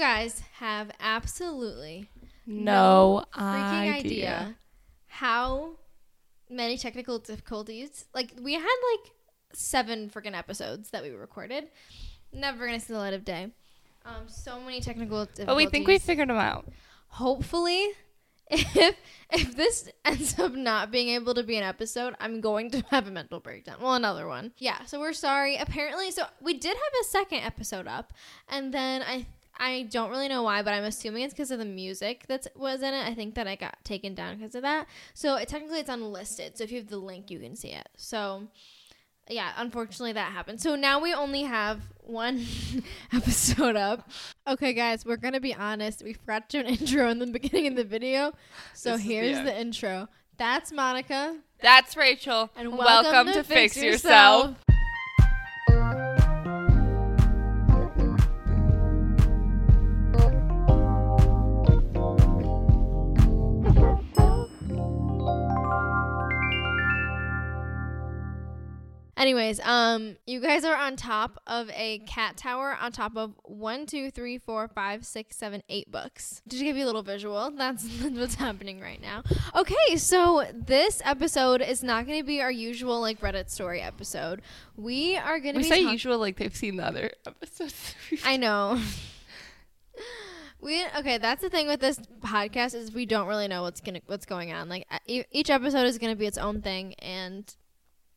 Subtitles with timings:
[0.00, 2.08] guys have absolutely
[2.46, 3.94] No, freaking idea.
[3.94, 4.56] idea
[5.06, 5.72] how
[6.48, 8.06] many technical difficulties.
[8.14, 9.12] Like we had like
[9.52, 11.64] seven freaking episodes that we recorded.
[12.32, 13.52] Never gonna see the light of day.
[14.04, 15.46] Um, so many technical difficulties.
[15.46, 16.66] But we think we figured them out.
[17.08, 17.88] hopefully
[18.50, 18.96] if
[19.30, 23.06] if this ends up not being able to be an episode i'm going to have
[23.06, 26.94] a mental breakdown well another one yeah so we're sorry apparently so we did have
[27.00, 28.12] a second episode up
[28.48, 29.26] and then i
[29.60, 32.82] i don't really know why but i'm assuming it's because of the music that was
[32.82, 35.78] in it i think that i got taken down because of that so it, technically
[35.78, 38.48] it's unlisted so if you have the link you can see it so
[39.30, 40.60] yeah, unfortunately that happened.
[40.60, 42.44] So now we only have one
[43.12, 44.10] episode up.
[44.46, 46.02] Okay, guys, we're gonna be honest.
[46.02, 48.32] We forgot to do an intro in the beginning of the video.
[48.74, 50.08] So This is the here's the intro.
[50.36, 51.36] That's Monica.
[51.60, 52.50] That's Rachel.
[52.56, 54.56] And welcome, to, Fix Yourself.
[69.20, 73.84] Anyways, um, you guys are on top of a cat tower on top of one,
[73.84, 76.40] two, three, four, five, six, seven, eight books.
[76.48, 79.22] Just to give you a little visual, that's what's happening right now.
[79.54, 84.40] Okay, so this episode is not going to be our usual like Reddit story episode.
[84.74, 87.94] We are going to be say talk- usual like they've seen the other episodes.
[88.24, 88.80] I know.
[90.62, 91.18] We okay.
[91.18, 94.52] That's the thing with this podcast is we don't really know what's gonna what's going
[94.52, 94.70] on.
[94.70, 97.54] Like e- each episode is gonna be its own thing, and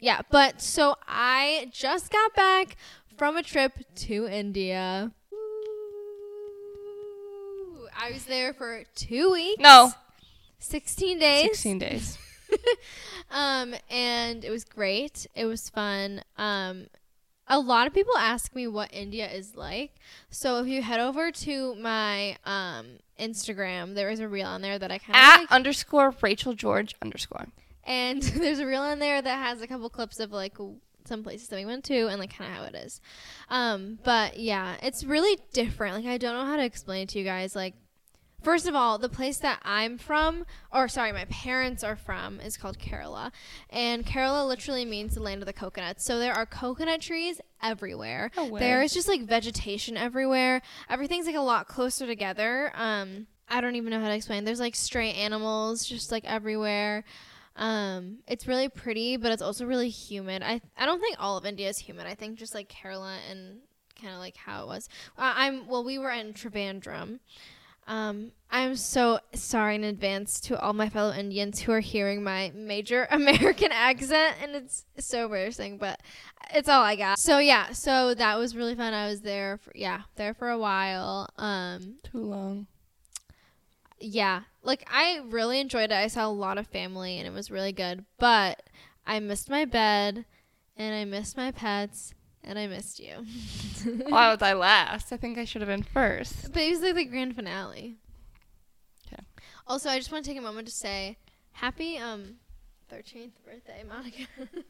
[0.03, 0.21] yeah.
[0.29, 2.75] But so I just got back
[3.17, 5.11] from a trip to India.
[5.33, 5.37] Ooh,
[7.97, 9.61] I was there for two weeks.
[9.61, 9.93] no,
[10.59, 11.51] sixteen days.
[11.51, 12.17] 16 days.
[13.31, 15.25] um, and it was great.
[15.35, 16.21] It was fun.
[16.37, 16.87] Um,
[17.47, 19.91] a lot of people ask me what India is like.
[20.29, 24.77] So if you head over to my um Instagram, there is a reel on there
[24.77, 27.47] that I kind of At like, underscore Rachel George underscore.
[27.83, 30.57] And there's a reel on there that has a couple clips of like
[31.05, 33.01] some places that we went to and like kind of how it is.
[33.49, 35.95] Um, but yeah, it's really different.
[35.95, 37.55] Like I don't know how to explain it to you guys.
[37.55, 37.75] Like
[38.43, 42.57] First of all, the place that I'm from, or sorry, my parents are from, is
[42.57, 43.31] called Kerala.
[43.69, 46.03] And Kerala literally means the land of the coconuts.
[46.03, 48.31] So there are coconut trees everywhere.
[48.37, 48.59] Way.
[48.59, 50.61] There is just like vegetation everywhere.
[50.89, 52.73] Everything's like a lot closer together.
[52.75, 54.43] Um, I don't even know how to explain.
[54.43, 57.05] There's like stray animals just like everywhere.
[57.55, 60.41] Um, it's really pretty, but it's also really humid.
[60.43, 62.07] I I don't think all of India is humid.
[62.07, 63.59] I think just like Kerala and
[63.99, 64.89] kind of like how it was.
[65.17, 67.19] Uh, I'm well, we were in Trivandrum.
[67.85, 72.51] Um, I'm so sorry in advance to all my fellow Indians who are hearing my
[72.55, 75.99] major American accent, and it's so embarrassing, but
[76.53, 77.19] it's all I got.
[77.19, 78.93] So yeah, so that was really fun.
[78.93, 81.29] I was there for yeah, there for a while.
[81.37, 82.67] Um, Too long.
[84.03, 85.93] Yeah, like I really enjoyed it.
[85.93, 88.05] I saw a lot of family, and it was really good.
[88.19, 88.63] But
[89.05, 90.25] I missed my bed,
[90.77, 92.13] and I missed my pets,
[92.43, 93.25] and I missed you.
[94.07, 95.11] Why was I last?
[95.11, 96.51] I think I should have been first.
[96.53, 97.97] But it was like the grand finale.
[99.09, 99.17] 'Kay.
[99.67, 101.17] Also, I just want to take a moment to say
[101.53, 102.35] happy um
[102.91, 104.27] 13th birthday, Monica.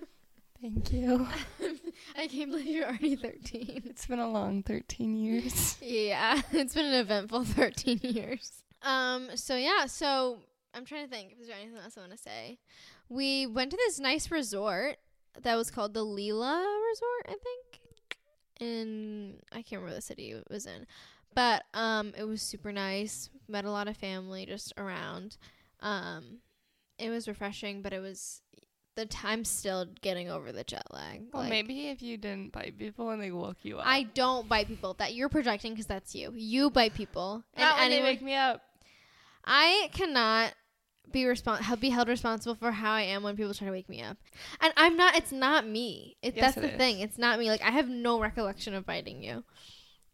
[0.61, 1.27] Thank you.
[2.17, 3.83] I can't believe you're already 13.
[3.85, 5.77] It's been a long 13 years.
[5.81, 8.62] Yeah, it's been an eventful 13 years.
[8.83, 10.39] Um so yeah, so
[10.73, 12.59] I'm trying to think if there's anything else I want to say.
[13.09, 14.97] We went to this nice resort
[15.41, 17.79] that was called the Leela Resort, I think.
[18.59, 20.85] In I can't remember the city it was in.
[21.35, 23.29] But um it was super nice.
[23.47, 25.37] Met a lot of family just around.
[25.81, 26.39] Um
[26.99, 28.41] it was refreshing, but it was
[28.95, 31.23] the time still getting over the jet lag.
[31.33, 33.87] Well, Like, maybe if you didn't bite people and they woke you up.
[33.87, 34.93] I don't bite people.
[34.99, 36.31] That you're projecting because that's you.
[36.35, 37.43] You bite people.
[37.55, 38.61] And Not when they wake me up.
[39.45, 40.53] I cannot
[41.11, 44.01] be respon- be held responsible for how I am when people try to wake me
[44.01, 44.17] up.
[44.61, 45.15] And I'm not.
[45.15, 46.17] It's not me.
[46.21, 46.99] It, Yes, that's it the thing.
[47.01, 47.49] It's not me.
[47.49, 49.43] Like I have no recollection of biting you.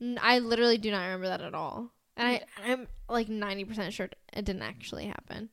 [0.02, 1.92] N- I literally do not remember that at all.
[2.18, 5.50] And I, I'm like 90% sure it didn't actually happen.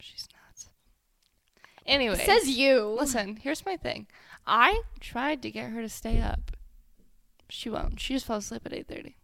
[0.00, 0.66] She's nuts.
[1.86, 2.96] Anyway, Says you.
[2.98, 3.36] listen.
[3.36, 4.06] Here's my thing.
[4.46, 6.50] I tried to get her to stay up.
[7.48, 8.00] She won't.
[8.00, 9.14] She just fell asleep at 8:30.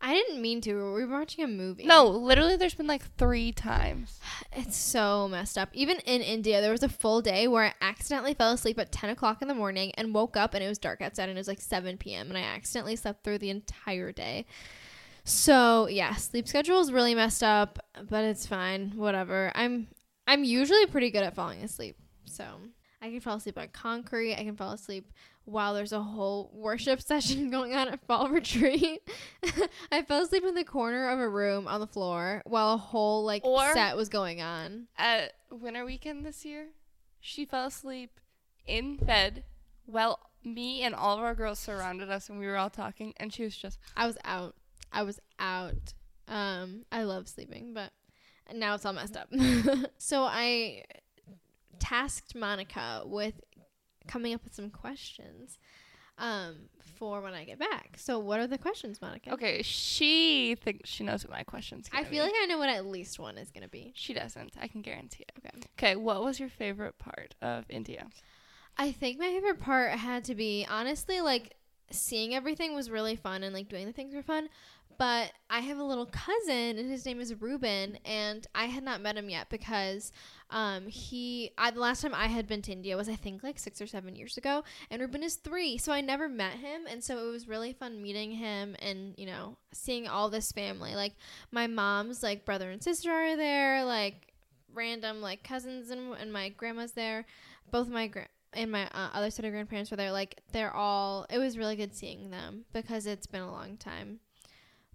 [0.00, 0.74] I didn't mean to.
[0.94, 1.86] We were watching a movie.
[1.86, 4.20] No, literally, there's been like three times.
[4.58, 5.68] It's so messed up.
[5.74, 9.10] Even in India, there was a full day where I accidentally fell asleep at 10
[9.10, 11.48] o'clock in the morning and woke up and it was dark outside and it was
[11.48, 12.28] like 7 p.m.
[12.28, 14.46] and I accidentally slept through the entire day.
[15.24, 17.78] So yeah, sleep schedule is really messed up,
[18.08, 18.92] but it's fine.
[18.96, 19.52] Whatever.
[19.54, 19.88] I'm
[20.26, 21.96] I'm usually pretty good at falling asleep.
[22.24, 22.44] So
[23.02, 24.34] I can fall asleep on concrete.
[24.34, 25.12] I can fall asleep
[25.46, 29.00] while there's a whole worship session going on at fall retreat.
[29.92, 33.24] I fell asleep in the corner of a room on the floor while a whole
[33.24, 34.88] like Or- set was going on.
[34.98, 36.66] At winter weekend this year,
[37.20, 38.20] she fell asleep
[38.66, 39.44] in bed
[39.86, 43.32] while me and all of our girls surrounded us and we were all talking and
[43.32, 44.54] she was just I was out.
[44.92, 45.94] I was out.
[46.28, 47.92] Um, I love sleeping, but
[48.52, 49.28] now it's all messed up.
[49.98, 50.84] so I
[51.78, 53.34] tasked Monica with
[54.06, 55.58] coming up with some questions
[56.18, 56.54] um,
[56.96, 57.96] for when I get back.
[57.98, 59.32] So what are the questions, Monica?
[59.32, 62.30] okay, she thinks she knows what my question's I feel be.
[62.30, 63.92] like I know what at least one is gonna be.
[63.94, 64.52] she doesn't.
[64.60, 65.32] I can guarantee it.
[65.38, 65.66] Okay.
[65.78, 68.06] Okay, what was your favorite part of India?
[68.78, 71.54] I think my favorite part had to be honestly like
[71.90, 74.48] seeing everything was really fun and like doing the things were fun.
[74.98, 79.02] But I have a little cousin and his name is Ruben and I had not
[79.02, 80.10] met him yet because
[80.50, 83.58] um he I the last time I had been to India was I think like
[83.58, 87.02] 6 or 7 years ago and Ruben is 3 so I never met him and
[87.02, 91.14] so it was really fun meeting him and you know seeing all this family like
[91.50, 94.32] my mom's like brother and sister are there like
[94.72, 97.26] random like cousins and, and my grandma's there
[97.70, 100.12] both my gra- and my uh, other set of grandparents were there.
[100.12, 101.26] Like they're all.
[101.30, 104.20] It was really good seeing them because it's been a long time.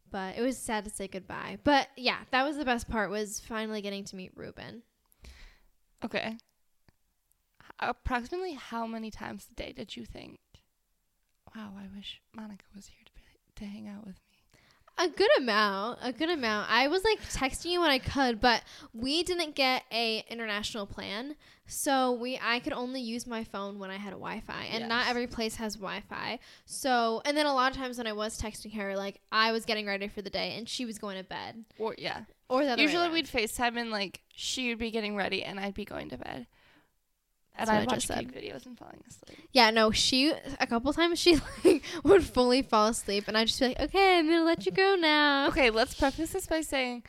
[0.10, 1.60] But it was sad to say goodbye.
[1.64, 4.84] But yeah, that was the best part was finally getting to meet Ruben.
[6.04, 6.38] Okay.
[7.80, 10.40] Approximately how many times a day did you think,
[11.56, 13.22] wow, I wish Monica was here to, be,
[13.56, 14.32] to hang out with me?
[14.98, 16.70] A good amount, a good amount.
[16.70, 18.62] I was like texting you when I could, but
[18.94, 23.90] we didn't get a international plan, so we I could only use my phone when
[23.90, 26.38] I had a Wi-Fi, and not every place has Wi-Fi.
[26.66, 29.66] So, and then a lot of times when I was texting her, like I was
[29.66, 32.26] getting ready for the day, and she was going to bed, Or, yeah.
[32.52, 36.10] Or Usually we'd FaceTime and, like, she would be getting ready and I'd be going
[36.10, 36.48] to bed.
[37.58, 39.38] That's and I'd I watch cake videos and falling asleep.
[39.52, 43.60] Yeah, no, she a couple times she like would fully fall asleep, and I'd just
[43.60, 47.04] be like, "Okay, I'm gonna let you go now." Okay, let's preface this by saying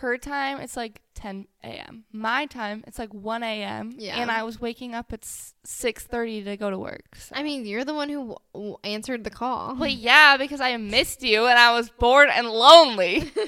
[0.00, 2.04] her time it's like 10 a.m.
[2.12, 3.92] My time it's like 1 a.m.
[3.98, 4.20] Yeah.
[4.20, 7.16] And I was waking up at 6:30 to go to work.
[7.16, 9.74] so- I mean, you're the one who w- w- answered the call.
[9.74, 13.32] Well, yeah, because I missed you and I was bored and lonely.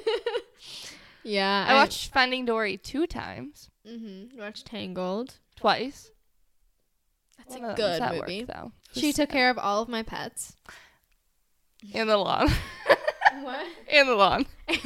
[1.24, 4.38] yeah, I watched Finding Dory two times, Mm-hmm.
[4.38, 5.36] Watched Tangled.
[5.56, 6.10] twice.
[7.38, 8.44] That's One a of them was good at work, movie.
[8.44, 8.72] though.
[8.92, 10.54] She Just took care of all of my pets.
[11.92, 12.48] in the lawn.
[13.42, 13.64] What?
[13.88, 14.44] in the lawn.
[14.68, 14.76] I'm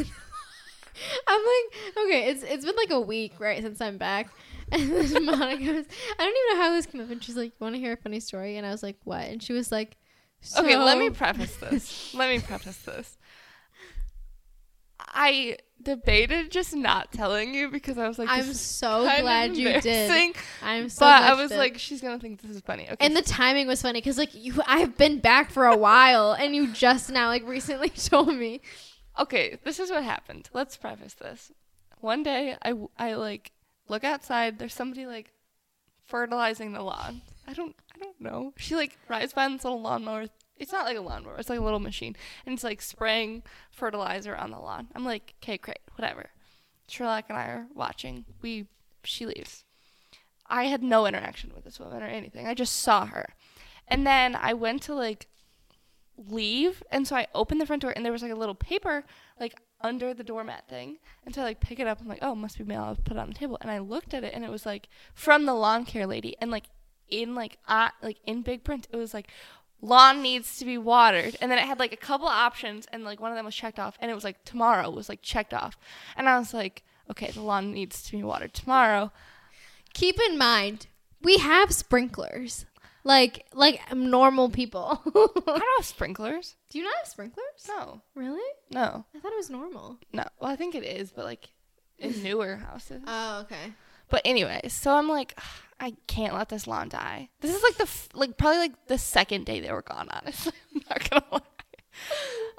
[1.40, 4.28] like, okay, it's it's been like a week right since I'm back,
[4.72, 5.86] and then Monica was,
[6.18, 7.94] I don't even know how this came up, and she's like, "You want to hear
[7.94, 9.96] a funny story?" And I was like, "What?" And she was like,
[10.58, 12.14] Okay, let me preface this.
[12.14, 13.16] let me preface this.
[15.00, 20.36] I debated just not telling you because I was like, I'm so glad you did.
[20.62, 21.06] I'm so.
[21.06, 21.58] but I was did.
[21.58, 22.88] like, she's gonna think this is funny.
[22.90, 26.32] Okay, and the timing was funny because like you, I've been back for a while,
[26.32, 28.60] and you just now like recently told me.
[29.18, 30.48] okay, this is what happened.
[30.52, 31.52] Let's preface this.
[32.00, 33.52] One day, I I like
[33.88, 34.58] look outside.
[34.58, 35.30] There's somebody like
[36.04, 37.22] fertilizing the lawn.
[37.46, 38.52] I don't I don't know.
[38.56, 40.26] She like rides by on this little lawnmower.
[40.56, 41.36] It's not like a lawnmower.
[41.38, 42.16] It's like a little machine,
[42.46, 44.88] and it's like spraying fertilizer on the lawn.
[44.94, 46.30] I'm like, okay, great, whatever.
[46.88, 48.24] Sherlock and I are watching.
[48.40, 48.66] We
[49.02, 49.64] she leaves.
[50.46, 52.46] I had no interaction with this woman or anything.
[52.46, 53.34] I just saw her,
[53.88, 55.26] and then I went to like
[56.16, 59.04] leave, and so I opened the front door, and there was like a little paper
[59.40, 62.00] like under the doormat thing, and so I like pick it up.
[62.00, 62.82] I'm like, oh, must be mail.
[62.82, 64.88] I'll put it on the table, and I looked at it, and it was like
[65.14, 66.66] from the lawn care lady, and like
[67.08, 69.28] in like uh, like in big print, it was like
[69.80, 73.20] lawn needs to be watered, and then it had like a couple options, and like
[73.20, 75.76] one of them was checked off, and it was like tomorrow was like checked off,
[76.16, 79.12] and I was like, okay, the lawn needs to be watered tomorrow.
[79.92, 80.86] Keep in mind,
[81.22, 82.66] we have sprinklers,
[83.04, 85.00] like like normal people.
[85.06, 85.10] I
[85.58, 86.56] don't have sprinklers.
[86.70, 87.44] Do you not have sprinklers?
[87.68, 88.42] No, Really?
[88.70, 89.98] no, I thought it was normal.
[90.12, 90.24] no.
[90.40, 91.50] Well, I think it is, but like
[91.98, 93.02] in newer houses.
[93.06, 93.72] Oh, okay.
[94.10, 95.38] But anyway, so I'm like,
[95.84, 97.28] I can't let this lawn die.
[97.40, 100.08] This is like the f- like probably like the second day they were gone.
[100.12, 101.40] Honestly, I'm not gonna lie.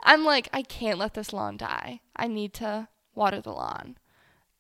[0.04, 2.02] I'm like, I can't let this lawn die.
[2.16, 3.98] I need to water the lawn,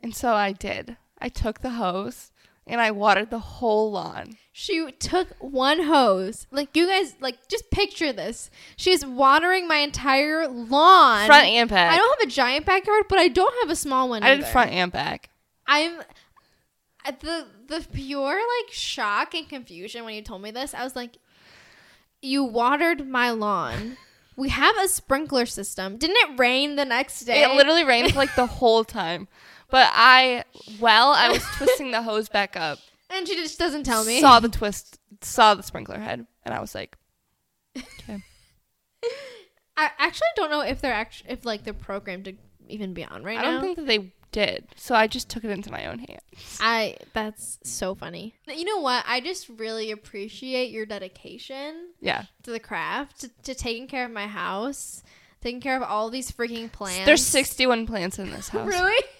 [0.01, 0.97] and so I did.
[1.19, 2.31] I took the hose
[2.67, 4.37] and I watered the whole lawn.
[4.51, 6.47] She took one hose.
[6.51, 8.49] Like you guys, like just picture this.
[8.75, 11.27] She's watering my entire lawn.
[11.27, 11.93] front and back.
[11.93, 14.23] I don't have a giant backyard, but I don't have a small one.
[14.23, 14.51] I did either.
[14.51, 15.29] front and back.
[15.67, 16.01] I'm
[17.11, 20.73] the the pure like shock and confusion when you told me this.
[20.73, 21.17] I was like,
[22.21, 23.97] "You watered my lawn.
[24.37, 25.97] We have a sprinkler system.
[25.97, 27.43] Didn't it rain the next day?
[27.43, 29.27] It literally rained for like the whole time.
[29.69, 30.43] But I,
[30.79, 32.79] well, I was twisting the hose back up.
[33.09, 34.19] and she just doesn't tell me.
[34.21, 36.97] Saw the twist, saw the sprinkler head, and I was like,
[37.77, 38.21] Okay.
[39.77, 42.33] I actually don't know if they're actually if like they're programmed to
[42.67, 43.51] even be on right I now.
[43.53, 44.67] don't think that they did.
[44.75, 46.59] So I just took it into my own hands.
[46.59, 48.35] I that's so funny.
[48.53, 49.05] You know what?
[49.07, 52.25] I just really appreciate your dedication Yeah.
[52.43, 55.03] to the craft, to, to taking care of my house,
[55.39, 57.05] taking care of all these freaking plants.
[57.05, 58.67] There's 61 plants in this house.
[58.67, 59.01] Really?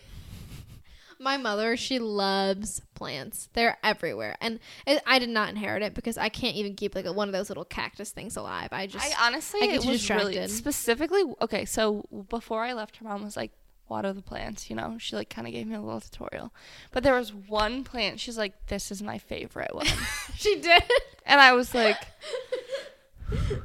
[1.18, 3.48] My mother, she loves plants.
[3.54, 7.06] They're everywhere, and it, I did not inherit it because I can't even keep like
[7.06, 8.68] a, one of those little cactus things alive.
[8.74, 10.50] I just I honestly I get it was really distracted.
[10.52, 11.64] specifically okay.
[11.64, 13.54] So before I left, her mom was like,
[13.90, 14.98] "Water the plants," you know.
[15.00, 16.54] She like kind of gave me a little tutorial,
[16.92, 18.20] but there was one plant.
[18.20, 19.88] She's like, "This is my favorite one,"
[20.36, 20.84] she did.
[21.26, 21.98] and I was like,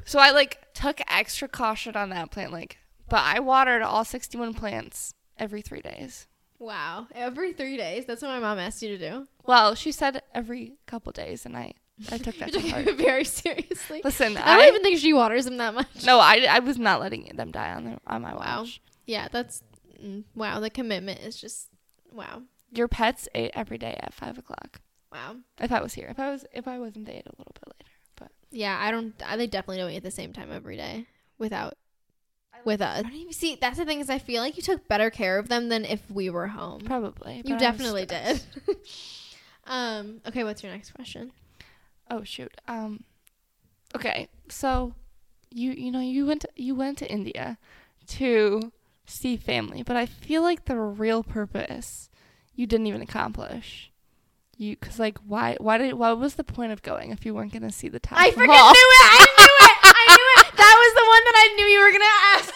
[0.05, 2.77] so I like took extra caution on that plant, like,
[3.09, 6.27] but I watered all sixty-one plants every three days.
[6.59, 8.05] Wow, every three days.
[8.05, 9.27] That's what my mom asked you to do.
[9.45, 11.73] Well, she said every couple days, and I
[12.11, 14.01] I took that You to very seriously.
[14.03, 15.87] Listen, I I, don't even think she waters them that much.
[16.05, 18.61] no, I, I was not letting them die on their, on my Wow.
[18.61, 18.81] watch.
[19.05, 19.61] Yeah, that's
[20.35, 20.59] wow.
[20.59, 21.67] The commitment is just
[22.11, 24.81] wow, Your pets ate every day at five o'clock.
[25.11, 25.37] wow.
[25.59, 27.67] If I was here, if I was, if I wasn't, they ate a little bit
[27.67, 27.91] later.
[28.15, 29.13] But yeah, I don't.
[29.25, 31.05] I, they definitely don't eat at the same time every day
[31.37, 31.75] without
[32.65, 32.99] with us.
[32.99, 33.57] I don't even see.
[33.59, 36.09] That's the thing is, I feel like you took better care of them than if
[36.09, 36.81] we were home.
[36.81, 37.37] Probably.
[37.37, 38.41] You but I was definitely did.
[39.65, 40.21] um.
[40.27, 41.31] Okay, what's your next question?
[42.09, 42.53] Oh shoot.
[42.67, 43.03] Um.
[43.95, 44.93] Okay, so
[45.49, 47.57] you you know you went to, you went to India
[48.07, 48.71] to
[49.11, 52.09] see family, but I feel like the real purpose
[52.55, 53.91] you didn't even accomplish.
[54.57, 57.51] You because like why why did what was the point of going if you weren't
[57.51, 58.27] gonna see the Taj Mahal?
[58.27, 59.03] I freaking knew it.
[59.03, 59.77] I knew it.
[59.83, 60.47] I knew it.
[60.61, 62.53] That was the one that I knew you were gonna ask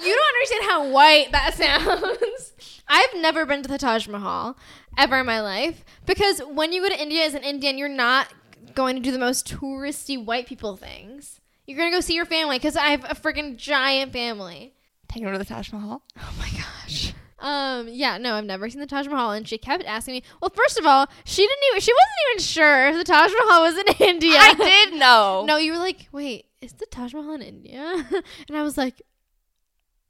[0.00, 0.06] me.
[0.08, 2.52] you don't understand how white that sounds.
[2.88, 4.56] I've never been to the Taj Mahal
[4.98, 8.28] ever in my life because when you go to India as an Indian, you're not
[8.74, 11.40] going to do the most touristy white people things.
[11.66, 14.74] You're gonna go see your family because I have a freaking giant family.
[15.12, 16.02] Take her to the Taj Mahal.
[16.18, 17.12] Oh my gosh.
[17.44, 17.88] Um.
[17.88, 18.18] Yeah.
[18.18, 20.22] No, I've never seen the Taj Mahal, and she kept asking me.
[20.40, 21.80] Well, first of all, she didn't even.
[21.80, 24.38] She wasn't even sure if the Taj Mahal was in India.
[24.38, 25.42] I did know.
[25.48, 28.06] No, you were like, wait, is the Taj Mahal in India?
[28.48, 29.02] and I was like,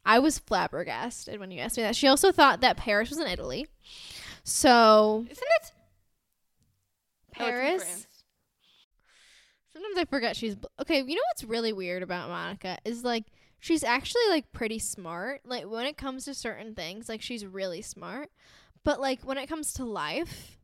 [0.05, 1.97] I was flabbergasted when you asked me that.
[1.97, 3.67] She also thought that Paris was in Italy.
[4.45, 5.73] So isn't it?
[5.75, 7.83] Oh, Paris.
[7.83, 8.07] France.
[9.73, 10.99] Sometimes I forget she's bl- okay.
[10.99, 13.25] You know what's really weird about Monica is like
[13.63, 15.41] she's actually like pretty smart.
[15.47, 18.31] Like when it comes to certain things, like she's really smart.
[18.85, 20.59] But like when it comes to life,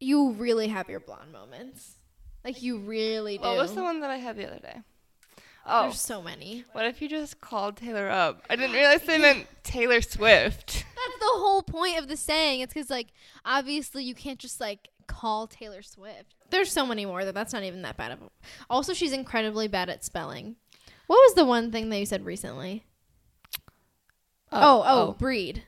[0.00, 1.94] you really have your blonde moments.
[2.44, 3.44] Like you really do.
[3.44, 4.80] What was the one that I had the other day?
[5.64, 6.64] Oh, There's so many.
[6.72, 8.42] what if you just called Taylor up?
[8.48, 10.66] I didn't realize they meant Taylor Swift.
[10.96, 12.60] That's the whole point of the saying.
[12.60, 13.08] It's because like
[13.44, 16.34] obviously you can't just like call Taylor Swift.
[16.50, 18.22] There's so many more that that's not even that bad of.
[18.22, 18.30] A-
[18.70, 20.56] also, she's incredibly bad at spelling.
[21.08, 22.84] What was the one thing that you said recently?
[24.52, 25.12] Oh, oh, oh, oh.
[25.12, 25.64] breed.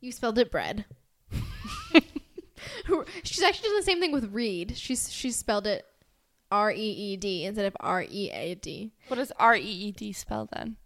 [0.00, 0.84] You spelled it bread.
[3.22, 4.76] she's actually done the same thing with reed.
[4.76, 5.86] She's she's spelled it
[6.50, 8.92] R E E D instead of R E A D.
[9.08, 10.76] What does R E E D spell then?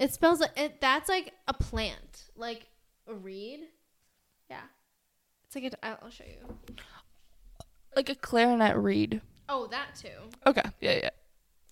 [0.00, 2.66] It spells like it, that's like a plant, like
[3.06, 3.60] a reed.
[4.50, 4.62] Yeah,
[5.46, 5.86] it's like a.
[5.86, 6.76] I'll I'll show you.
[7.94, 9.22] Like a clarinet reed.
[9.48, 10.08] Oh, that too.
[10.44, 10.68] Okay.
[10.80, 11.10] Yeah, yeah.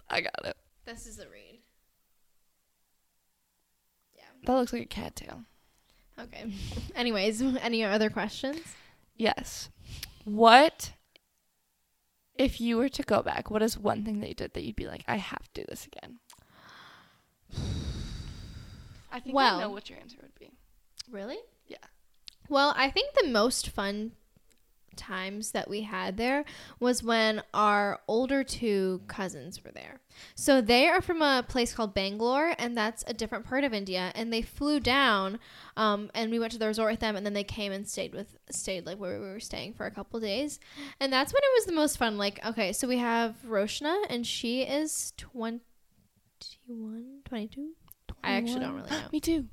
[0.09, 0.57] I got it.
[0.85, 1.59] This is a reed.
[4.45, 4.53] Yeah.
[4.53, 5.43] That looks like a cattail.
[6.19, 6.53] Okay.
[6.95, 8.61] Anyways, any other questions?
[9.17, 9.71] Yes.
[10.25, 10.93] What
[12.37, 14.77] if you were to go back, what is one thing that you did that you'd
[14.77, 16.19] be like, I have to do this again?
[19.13, 20.51] I think Well- I know what your answer would be.
[21.11, 21.39] Really?
[21.69, 21.77] Yeah.
[22.49, 24.13] Well, I think the most fun
[24.97, 26.45] times that we had there
[26.81, 30.01] was when our older two cousins were there.
[30.35, 34.13] So they are from a place called Bangalore, and that's a different part of India.
[34.15, 35.39] And they flew down,
[35.77, 38.15] um, and we went to the resort with them, and then they came and stayed
[38.15, 40.61] with stayed like where we were staying for a couple days,
[41.01, 42.17] and that's when it was the most fun.
[42.17, 45.61] Like, okay, so we have Roshna, and she is 21,
[47.25, 47.71] 22.
[48.23, 49.09] I actually don't really know.
[49.13, 49.47] Me too.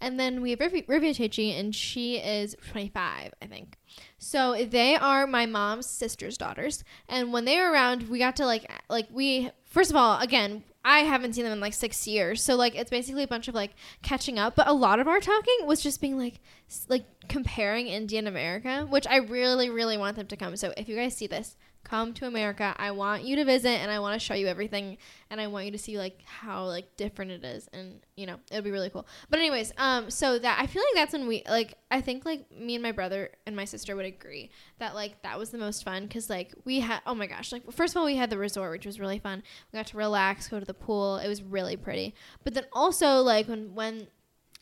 [0.00, 3.76] And then we have Rivia Techi, and she is 25, I think.
[4.18, 6.84] So they are my mom's sister's daughters.
[7.08, 10.62] And when they were around, we got to like, like we, first of all, again,
[10.84, 12.42] I haven't seen them in like six years.
[12.42, 14.54] So like, it's basically a bunch of like catching up.
[14.54, 16.40] But a lot of our talking was just being like,
[16.88, 20.56] like comparing India and America, which I really, really want them to come.
[20.56, 22.74] So if you guys see this, come to America.
[22.78, 24.98] I want you to visit and I want to show you everything
[25.30, 28.36] and I want you to see like how like different it is and you know,
[28.50, 29.06] it'll be really cool.
[29.30, 32.50] But anyways, um so that I feel like that's when we like I think like
[32.52, 35.84] me and my brother and my sister would agree that like that was the most
[35.84, 38.38] fun cuz like we had oh my gosh, like first of all we had the
[38.38, 39.42] resort which was really fun.
[39.72, 41.16] We got to relax, go to the pool.
[41.16, 42.14] It was really pretty.
[42.44, 44.08] But then also like when when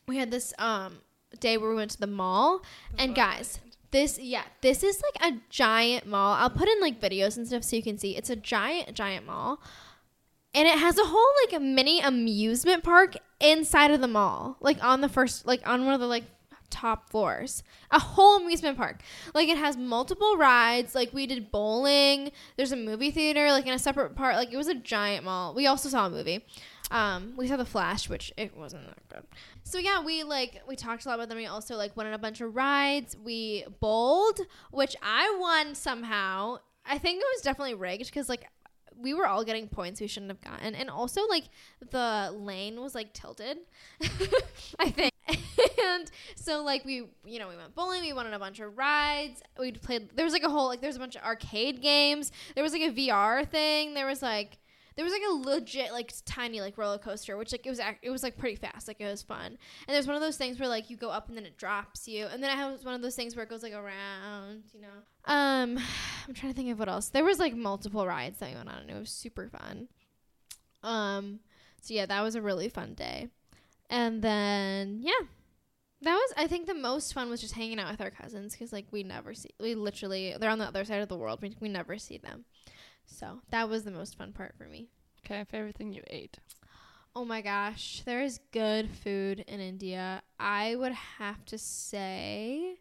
[0.07, 0.99] we had this um
[1.39, 2.63] day where we went to the mall
[2.97, 3.59] and guys
[3.91, 6.33] this yeah this is like a giant mall.
[6.33, 8.15] I'll put in like videos and stuff so you can see.
[8.15, 9.61] It's a giant giant mall.
[10.53, 14.57] And it has a whole like mini amusement park inside of the mall.
[14.59, 16.23] Like on the first like on one of the like
[16.69, 17.63] top floors.
[17.91, 19.01] A whole amusement park.
[19.33, 20.95] Like it has multiple rides.
[20.95, 22.31] Like we did bowling.
[22.55, 24.35] There's a movie theater like in a separate part.
[24.35, 25.53] Like it was a giant mall.
[25.53, 26.45] We also saw a movie
[26.91, 29.23] um we saw the flash which it wasn't that good
[29.67, 31.37] so yeah, we like we talked a lot about them.
[31.37, 33.17] We also like went on a bunch of rides.
[33.21, 34.39] We bowled,
[34.71, 36.59] which I won somehow.
[36.85, 38.47] I think it was definitely rigged because like
[38.97, 41.43] we were all getting points we shouldn't have gotten, and also like
[41.91, 43.57] the lane was like tilted.
[44.79, 45.13] I think,
[45.83, 48.03] and so like we you know we went bowling.
[48.03, 49.41] We went on a bunch of rides.
[49.59, 50.15] We played.
[50.15, 52.31] There was like a whole like there was a bunch of arcade games.
[52.55, 53.95] There was like a VR thing.
[53.95, 54.59] There was like
[54.97, 57.99] there was like a legit like tiny like roller coaster which like it was ac-
[58.01, 59.45] it was like pretty fast like it was fun.
[59.45, 62.07] And there's one of those things where like you go up and then it drops
[62.07, 62.25] you.
[62.25, 65.31] And then i have one of those things where it goes like around you know?
[65.31, 65.77] Um
[66.27, 67.09] i'm trying to think of what else.
[67.09, 69.87] There was like multiple rides that went on and it was super fun.
[70.83, 71.39] Um
[71.79, 73.27] so yeah that was a really fun day.
[73.89, 75.27] And then yeah.
[76.01, 78.71] That was i think the most fun was just hanging out with our cousins because
[78.71, 81.55] like we never see we literally they're on the other side of the world we,
[81.59, 82.45] we never see them
[83.07, 84.89] so that was the most fun part for me.
[85.25, 86.37] Okay, favorite thing you ate.
[87.15, 90.21] Oh my gosh, there is good food in India.
[90.39, 92.77] I would have to say,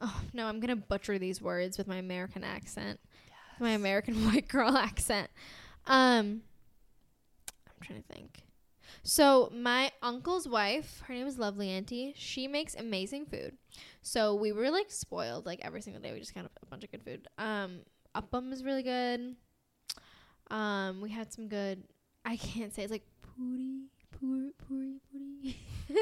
[0.00, 3.60] oh no, I'm gonna butcher these words with my American accent, yes.
[3.60, 5.30] my American white girl accent.
[5.86, 6.42] Um,
[7.66, 8.42] I'm trying to think.
[9.02, 12.14] So my uncle's wife, her name is Lovely Auntie.
[12.16, 13.56] She makes amazing food.
[14.02, 16.12] So we were like spoiled, like every single day.
[16.12, 17.28] We just got a bunch of good food.
[17.38, 17.80] Um,
[18.16, 19.36] appam is really good.
[20.50, 21.82] Um, we had some good.
[22.24, 23.84] I can't say it's like puri,
[24.18, 25.56] puri, puri, puri.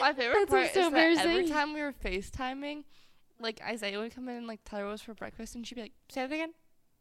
[0.00, 2.84] My favorite part so is that every time we were FaceTiming,
[3.40, 5.76] like Isaiah would come in and like tell her what was for breakfast, and she'd
[5.76, 6.52] be like, "Say that again."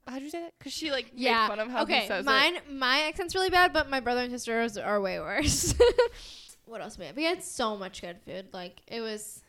[0.07, 0.53] How'd you say that?
[0.57, 1.43] Because she like yeah.
[1.43, 2.71] made fun of how okay, he says mine, it.
[2.71, 5.75] my accent's really bad, but my brother and sisters are way worse.
[6.65, 7.15] what else we had?
[7.15, 8.47] We had so much good food.
[8.53, 9.41] Like it was,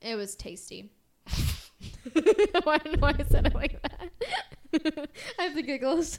[0.00, 0.90] it was tasty.
[1.26, 2.60] I don't know
[3.00, 4.10] why I said it like that.
[5.38, 6.18] I have the giggles.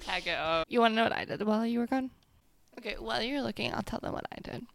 [0.00, 0.66] Tag it up.
[0.68, 2.10] You want to know what I did while you were gone?
[2.78, 4.66] Okay, while you're looking, I'll tell them what I did.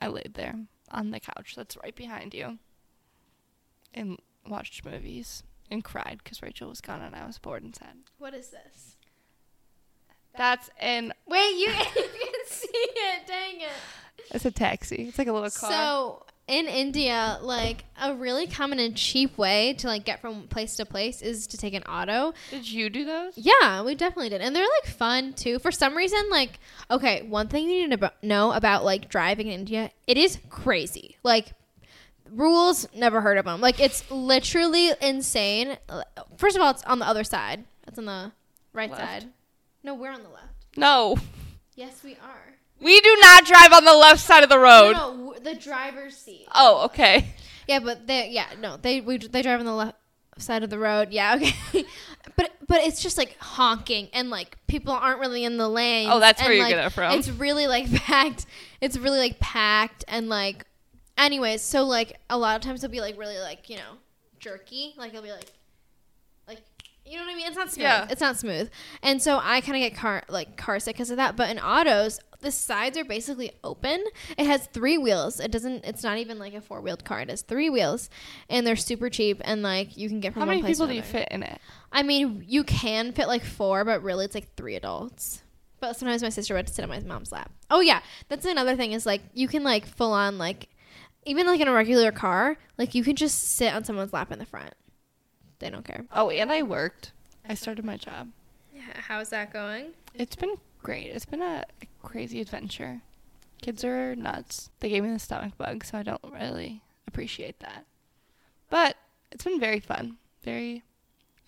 [0.00, 0.54] I laid there
[0.90, 2.58] on the couch that's right behind you
[3.94, 7.96] and watched movies and cried because Rachel was gone and I was bored and sad.
[8.18, 8.96] What is this?
[10.36, 11.12] That's an.
[11.26, 13.26] Wait, you, you can see it.
[13.26, 13.70] Dang it.
[14.30, 15.06] It's a taxi.
[15.08, 15.70] It's like a little car.
[15.70, 20.76] So in India, like a really common and cheap way to like get from place
[20.76, 22.32] to place is to take an auto.
[22.50, 23.34] Did you do those?
[23.36, 25.58] Yeah, we definitely did, and they're like fun too.
[25.58, 26.58] For some reason, like
[26.90, 31.16] okay, one thing you need to know about like driving in India, it is crazy.
[31.22, 31.52] Like
[32.30, 33.60] rules, never heard of them.
[33.60, 35.76] Like it's literally insane.
[36.36, 37.64] First of all, it's on the other side.
[37.86, 38.32] It's on the
[38.72, 39.02] right left.
[39.02, 39.28] side.
[39.82, 40.54] No, we're on the left.
[40.76, 41.16] No.
[41.74, 42.57] Yes, we are.
[42.80, 44.92] We do not drive on the left side of the road.
[44.92, 46.46] No, no the driver's seat.
[46.54, 47.34] Oh, okay.
[47.66, 49.96] Yeah, but they yeah no they we they drive on the left
[50.38, 51.08] side of the road.
[51.10, 51.36] Yeah,
[51.72, 51.84] okay.
[52.36, 56.08] but but it's just like honking and like people aren't really in the lane.
[56.10, 57.18] Oh, that's where you like, get it from.
[57.18, 58.46] It's really like packed.
[58.80, 60.64] It's really like packed and like.
[61.16, 63.98] Anyways, so like a lot of times it'll be like really like you know
[64.38, 64.94] jerky.
[64.96, 65.50] Like it'll be like
[66.46, 66.62] like
[67.04, 67.46] you know what I mean?
[67.48, 67.82] It's not smooth.
[67.82, 68.06] Yeah.
[68.08, 68.70] It's not smooth.
[69.02, 71.34] And so I kind of get car like car sick because of that.
[71.34, 74.04] But in autos, the sides are basically open.
[74.36, 75.40] It has three wheels.
[75.40, 75.84] It doesn't.
[75.84, 77.20] It's not even like a four wheeled car.
[77.20, 78.10] It has three wheels,
[78.48, 79.40] and they're super cheap.
[79.44, 81.60] And like you can get from how many people do you fit in it?
[81.92, 85.42] I mean, you can fit like four, but really it's like three adults.
[85.80, 87.50] But sometimes my sister would sit on my mom's lap.
[87.70, 88.92] Oh yeah, that's another thing.
[88.92, 90.68] Is like you can like full on like
[91.24, 94.38] even like in a regular car, like you can just sit on someone's lap in
[94.38, 94.74] the front.
[95.58, 96.04] They don't care.
[96.12, 97.12] Oh, and I worked.
[97.48, 98.28] I started my job.
[98.72, 99.86] Yeah, how's that going?
[100.14, 101.06] It's been great.
[101.06, 103.02] It's been a, a crazy adventure.
[103.60, 104.70] Kids are nuts.
[104.80, 107.84] They gave me the stomach bug, so I don't really appreciate that.
[108.70, 108.96] But
[109.32, 110.16] it's been very fun.
[110.44, 110.84] Very.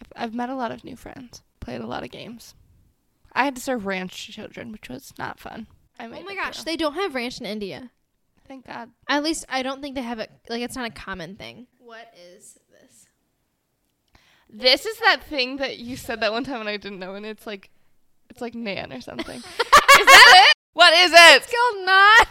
[0.00, 1.42] I've, I've met a lot of new friends.
[1.60, 2.54] Played a lot of games.
[3.32, 5.66] I had to serve ranch to children, which was not fun.
[5.98, 7.90] I oh my gosh, they don't have ranch in India.
[8.48, 8.90] Thank God.
[9.08, 10.30] At least I don't think they have it.
[10.48, 11.66] Like it's not a common thing.
[11.78, 13.06] What is this?
[14.48, 17.24] This is that thing that you said that one time and I didn't know, and
[17.24, 17.70] it's like,
[18.30, 19.36] it's like Nan or something.
[19.38, 19.44] is
[20.06, 20.56] that it?
[20.72, 21.42] What is it?
[21.42, 22.28] It's called not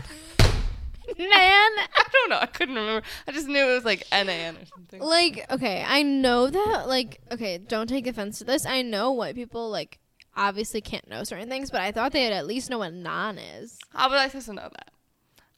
[1.18, 1.30] man.
[1.30, 2.40] I don't know.
[2.40, 3.06] I couldn't remember.
[3.28, 5.02] I just knew it was like N-A-N or something.
[5.02, 6.88] Like, okay, I know that.
[6.88, 8.66] Like, okay, don't take offense to this.
[8.66, 10.00] I know white people like
[10.36, 13.78] obviously can't know certain things, but I thought they'd at least know what naan is.
[13.94, 14.92] Oh, How would I supposed to know that?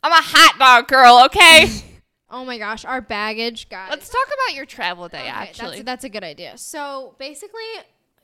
[0.03, 1.67] I'm a hot dog girl, okay?
[2.33, 3.89] Oh my gosh, our baggage, guys.
[3.89, 5.81] Let's talk about your travel day, Okay, actually.
[5.81, 6.57] That's, that's a good idea.
[6.57, 7.59] So basically,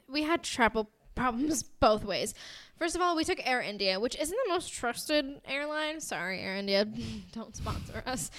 [0.08, 2.34] we had travel problems both ways.
[2.78, 6.00] First of all, we took Air India, which isn't the most trusted airline.
[6.00, 6.86] Sorry, Air India,
[7.34, 8.30] don't sponsor us.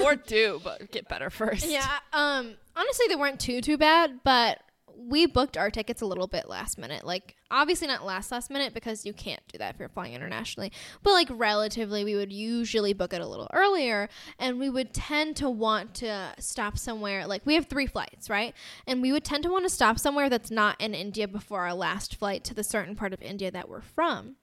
[0.00, 1.66] or do, but get better first.
[1.70, 1.98] yeah.
[2.12, 2.54] Um.
[2.76, 4.60] Honestly, they weren't too too bad, but
[4.98, 7.04] we booked our tickets a little bit last minute.
[7.04, 10.72] Like obviously not last last minute because you can't do that if you're flying internationally.
[11.02, 14.08] But like relatively, we would usually book it a little earlier,
[14.38, 17.26] and we would tend to want to stop somewhere.
[17.26, 18.54] Like we have three flights, right?
[18.86, 21.74] And we would tend to want to stop somewhere that's not in India before our
[21.74, 24.36] last flight to the certain part of India that we're from.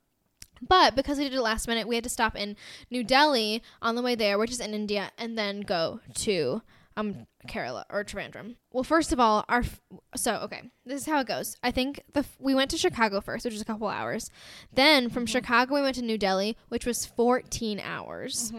[0.61, 2.55] But because we did it last minute, we had to stop in
[2.89, 6.61] New Delhi on the way there, which is in India, and then go to
[6.97, 8.55] um Kerala or Trivandrum.
[8.71, 9.81] Well, first of all, our f-
[10.15, 11.57] so okay, this is how it goes.
[11.63, 14.29] I think the f- we went to Chicago first, which is a couple hours.
[14.73, 18.51] Then from Chicago we went to New Delhi, which was 14 hours.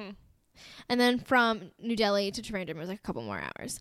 [0.88, 3.80] And then from New Delhi to Trivandrum was like a couple more hours.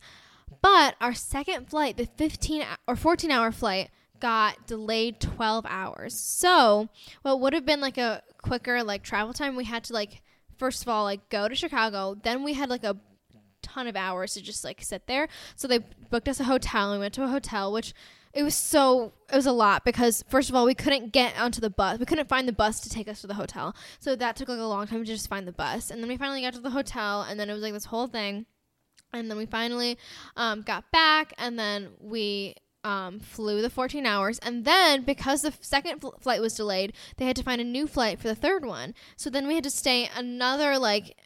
[0.61, 3.89] But our second flight, the 15 or 14 hour flight,
[4.19, 6.17] got delayed 12 hours.
[6.19, 6.89] So,
[7.21, 10.21] what would have been like a quicker like travel time, we had to like
[10.57, 12.97] first of all like go to Chicago, then we had like a
[13.65, 15.27] ton of hours to just like sit there.
[15.55, 17.93] So they booked us a hotel and we went to a hotel which
[18.33, 21.61] it was so it was a lot because first of all we couldn't get onto
[21.61, 23.75] the bus we couldn't find the bus to take us to the hotel.
[23.99, 25.89] So that took like a long time to just find the bus.
[25.89, 28.07] And then we finally got to the hotel and then it was like this whole
[28.07, 28.45] thing.
[29.13, 29.97] And then we finally
[30.35, 34.37] um, got back and then we um, flew the 14 hours.
[34.39, 37.87] And then because the second fl- flight was delayed they had to find a new
[37.87, 38.93] flight for the third one.
[39.15, 41.17] So then we had to stay another like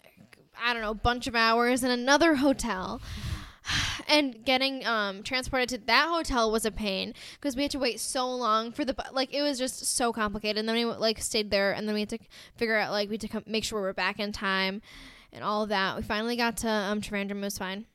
[0.63, 3.02] i don't know bunch of hours in another hotel.
[4.08, 8.00] And getting um, transported to that hotel was a pain because we had to wait
[8.00, 10.58] so long for the bu- like it was just so complicated.
[10.58, 12.19] And then we like stayed there and then we had to
[12.56, 14.82] figure out like we had to come, make sure we were back in time
[15.32, 15.95] and all of that.
[15.95, 17.86] We finally got to um Trivandrum it was fine.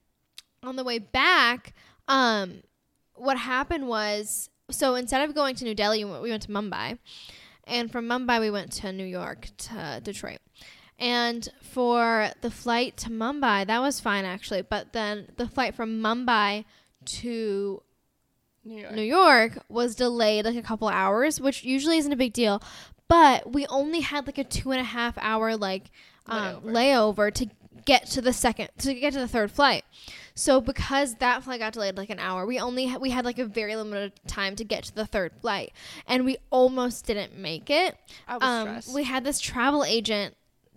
[0.62, 1.74] On the way back
[2.06, 2.62] um
[3.16, 6.98] what happened was so instead of going to New Delhi we went to Mumbai.
[7.64, 10.38] And from Mumbai we went to New York to Detroit
[10.98, 14.62] and for the flight to Mumbai, that was fine actually.
[14.62, 16.64] But then the flight from Mumbai
[17.06, 17.82] to
[18.64, 18.92] New York.
[18.94, 22.62] New York was delayed like a couple hours, which usually isn't a big deal.
[23.08, 25.90] But we only had like a two and a half hour like
[26.26, 26.72] um, Layover.
[26.72, 27.46] layover to
[27.84, 29.84] get to the second to get to the third flight.
[30.34, 33.38] So because that flight got delayed like an hour, we only ha- we had like
[33.38, 35.72] a very limited time to get to the third flight,
[36.08, 37.96] and we almost didn't make it.
[38.26, 38.94] I was Um, stressed.
[38.94, 40.34] we had this travel agent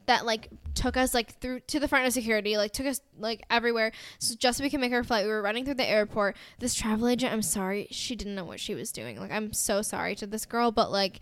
[0.08, 3.43] that like took us like through to the front of security, like took us like
[3.50, 5.26] everywhere, so just so we can make our flight.
[5.26, 6.36] We were running through the airport.
[6.60, 9.20] This travel agent, I'm sorry, she didn't know what she was doing.
[9.20, 11.20] Like I'm so sorry to this girl, but like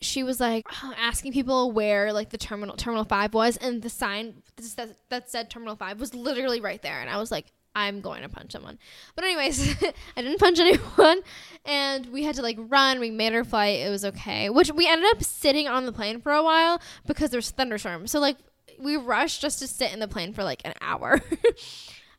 [0.00, 0.64] she was like
[0.98, 5.30] asking people where like the terminal terminal 5 was and the sign that said, that
[5.30, 8.52] said terminal 5 was literally right there and i was like i'm going to punch
[8.52, 8.78] someone.
[9.14, 9.82] But anyways
[10.16, 11.20] i didn't punch anyone
[11.64, 13.00] and we had to like run.
[13.00, 13.80] We made our flight.
[13.80, 14.48] It was okay.
[14.50, 18.10] Which we ended up sitting on the plane for a while because there's thunderstorms.
[18.10, 18.36] So like
[18.78, 21.20] we rushed just to sit in the plane for like an hour.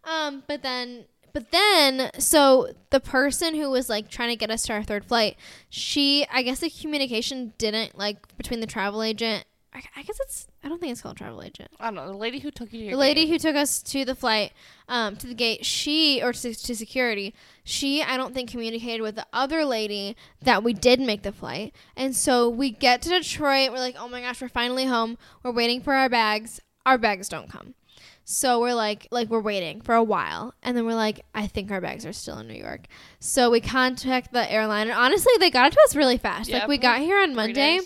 [0.04, 4.64] Um but then but then so the person who was like trying to get us
[4.64, 5.38] to our third flight
[5.70, 10.48] she i guess the communication didn't like between the travel agent i, I guess it's
[10.64, 11.70] i don't think it's called travel agent.
[11.80, 12.08] I don't know.
[12.08, 13.32] The lady who took you to your the lady gate.
[13.32, 14.54] who took us to the flight
[14.88, 19.16] um, to the gate she or to, to security she i don't think communicated with
[19.16, 21.74] the other lady that we did make the flight.
[21.96, 23.72] And so we get to detroit.
[23.72, 25.18] We're like oh my gosh we're finally home.
[25.44, 26.60] We're waiting for our bags.
[26.86, 27.76] Our bags don't come.
[28.24, 30.54] So we're like like we're waiting for a while.
[30.64, 32.88] And then we're like i think our bags are still in new york.
[33.20, 36.50] So we contact the airline and honestly they got it to us really fast.
[36.50, 37.80] Yeah, like we got here on monday.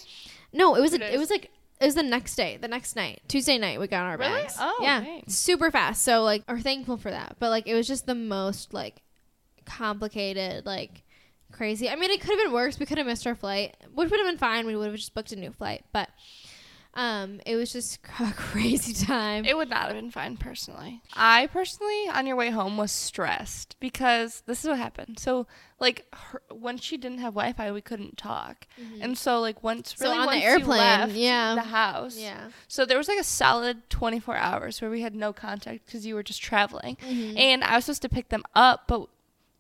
[0.54, 3.22] no, it was a, it was like it was the next day, the next night,
[3.28, 3.80] Tuesday night.
[3.80, 4.42] We got our Really?
[4.44, 4.56] bags.
[4.60, 5.24] Oh, yeah, dang.
[5.28, 6.04] super fast.
[6.04, 7.36] So like, we're thankful for that.
[7.40, 9.02] But like, it was just the most like
[9.66, 11.04] complicated, like
[11.52, 11.90] crazy.
[11.90, 12.80] I mean, it could have been worse.
[12.80, 14.66] We could have missed our flight, which would have been fine.
[14.66, 15.84] We would have just booked a new flight.
[15.92, 16.10] But
[16.96, 19.46] um, it was just a crazy time.
[19.46, 21.02] It would not have been fine personally.
[21.14, 25.20] I personally, on your way home, was stressed because this is what happened.
[25.20, 25.46] So,
[25.80, 28.66] like, her, when she didn't have Wi Fi, we couldn't talk.
[29.02, 31.56] And so, like, once, really So on the once you airplane, left yeah.
[31.56, 32.18] the house.
[32.18, 32.50] yeah.
[32.68, 36.16] So there was like a solid 24 hours where we had no contact because you
[36.16, 36.96] were just traveling.
[37.06, 37.38] Mm-hmm.
[37.38, 39.08] And I was supposed to pick them up, but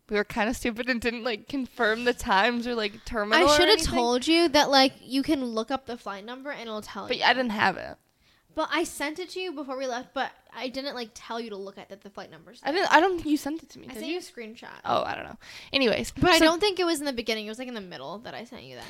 [0.09, 3.47] we were kind of stupid and didn't like confirm the times or like terminal.
[3.47, 6.61] I should have told you that like you can look up the flight number and
[6.61, 7.23] it'll tell but you.
[7.23, 7.97] But I didn't have it.
[8.53, 11.49] But I sent it to you before we left, but I didn't like tell you
[11.49, 12.61] to look at that the flight numbers.
[12.63, 12.91] I didn't.
[12.91, 13.87] I don't think you sent it to me.
[13.89, 14.13] I sent you?
[14.13, 14.69] you a screenshot.
[14.85, 15.37] Oh, I don't know.
[15.73, 17.47] Anyways, But I don't think it was in the beginning.
[17.47, 18.85] It was like in the middle that I sent you that.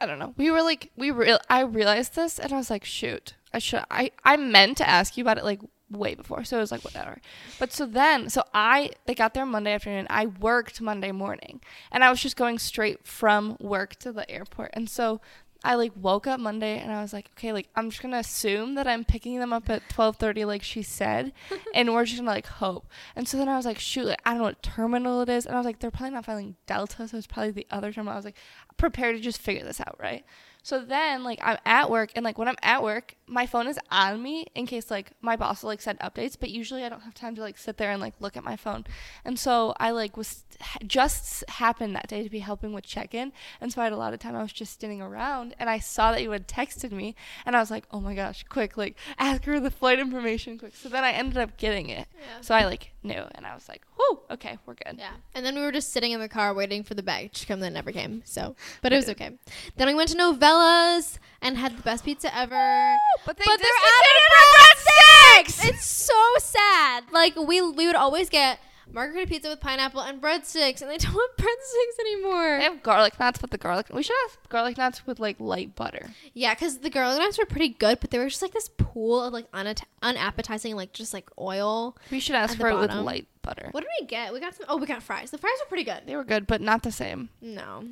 [0.00, 0.34] I don't know.
[0.36, 1.38] We were like, we real.
[1.50, 3.84] I realized this, and I was like, shoot, I should.
[3.90, 6.84] I I meant to ask you about it like way before, so it was like
[6.84, 7.20] whatever.
[7.58, 10.06] But so then, so I they got there Monday afternoon.
[10.10, 14.70] I worked Monday morning, and I was just going straight from work to the airport,
[14.74, 15.20] and so.
[15.64, 18.74] I like woke up Monday and I was like, okay, like I'm just gonna assume
[18.74, 21.32] that I'm picking them up at 12:30, like she said,
[21.74, 22.86] and we're just gonna like hope.
[23.16, 25.44] And so then I was like, shoot, like I don't know what terminal it is,
[25.44, 28.12] and I was like, they're probably not filing Delta, so it's probably the other terminal.
[28.12, 28.36] I was like,
[28.76, 30.24] prepared to just figure this out, right?
[30.66, 33.78] So then, like, I'm at work, and like when I'm at work, my phone is
[33.88, 36.36] on me in case like my boss will like send updates.
[36.36, 38.56] But usually, I don't have time to like sit there and like look at my
[38.56, 38.84] phone.
[39.24, 40.42] And so I like was
[40.86, 44.14] just happened that day to be helping with check-in, and so I had a lot
[44.14, 44.36] of time.
[44.36, 47.14] I was just standing around, and I saw that you had texted me,
[47.44, 50.74] and I was like, oh my gosh, quick, like ask her the flight information, quick.
[50.74, 52.08] So then I ended up getting it.
[52.18, 52.40] Yeah.
[52.40, 54.96] So I like knew, and I was like, whoo, okay, we're good.
[54.98, 55.12] Yeah.
[55.34, 57.60] And then we were just sitting in the car waiting for the bag to come
[57.60, 58.22] that never came.
[58.24, 59.38] So, but it was okay.
[59.76, 62.96] Then we went to Novella's and had the best pizza ever.
[63.24, 64.04] But they But they're out
[64.36, 65.68] our breadsticks.
[65.68, 67.04] It's so sad.
[67.12, 68.58] Like we we would always get
[68.92, 72.58] margarita pizza with pineapple and breadsticks, and they don't have breadsticks anymore.
[72.58, 73.86] They have garlic knots with the garlic.
[73.92, 76.10] We should have garlic knots with like light butter.
[76.34, 79.22] Yeah, because the garlic knots were pretty good, but they were just like this pool
[79.22, 81.96] of like unat- unappetizing, like just like oil.
[82.10, 83.68] We should ask for it with light butter.
[83.72, 84.32] What did we get?
[84.32, 84.66] We got some.
[84.68, 85.30] Oh, we got fries.
[85.30, 86.02] The fries were pretty good.
[86.06, 87.28] They were good, but not the same.
[87.40, 87.84] No,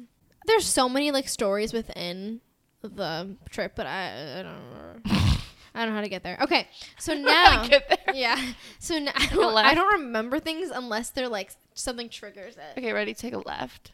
[0.47, 2.41] there's so many like stories within
[2.83, 5.21] the trip, but I, I don't know.
[5.75, 6.39] I don't know how to get there.
[6.43, 7.67] Okay, so now.
[7.67, 7.99] Get there.
[8.15, 8.41] Yeah.
[8.79, 9.57] So now I don't.
[9.57, 12.79] I don't remember things unless they're like something triggers it.
[12.79, 13.13] Okay, ready?
[13.13, 13.91] Take a left.